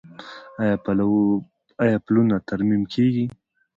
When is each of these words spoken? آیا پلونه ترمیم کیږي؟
آیا 1.85 1.95
پلونه 2.05 2.35
ترمیم 2.49 2.83
کیږي؟ 2.93 3.25